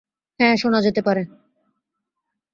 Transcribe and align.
হ্যাঁ, 0.39 0.55
শোনা 0.55 0.79
যেতে 0.81 1.01
পারে। 1.01 1.23